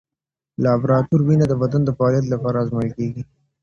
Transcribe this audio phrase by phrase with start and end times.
[0.63, 3.21] لابراتوار وینه د بدن د فعالیت لپاره ازمویل کېږي.